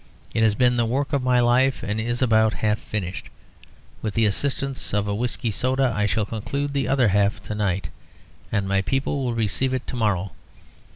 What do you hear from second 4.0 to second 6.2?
With the assistance of a whisky and soda, I